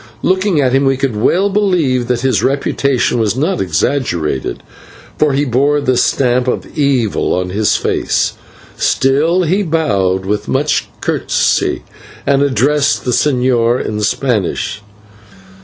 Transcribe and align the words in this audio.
Looking 0.23 0.59
at 0.59 0.73
him 0.73 0.83
we 0.85 0.97
could 0.97 1.15
well 1.15 1.47
believe 1.51 2.07
that 2.07 2.21
his 2.21 2.41
reputation 2.41 3.19
was 3.19 3.35
not 3.37 3.61
exaggerated, 3.61 4.63
for 5.19 5.33
he 5.33 5.45
bore 5.45 5.79
the 5.79 5.95
stamp 5.95 6.47
of 6.47 6.75
evil 6.75 7.35
on 7.35 7.51
his 7.51 7.75
face. 7.75 8.33
Still 8.77 9.43
he 9.43 9.61
bowed 9.61 10.25
with 10.25 10.47
much 10.47 10.87
courtesy 11.01 11.83
and 12.25 12.41
addressed 12.41 13.05
the 13.05 13.11
señor 13.11 13.85
in 13.85 14.01
Spanish. 14.01 14.81